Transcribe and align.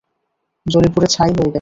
জ্বলেপুড়ে 0.65 1.07
ছাই 1.07 1.29
হয়ে 1.29 1.35
গেছে। 1.37 1.49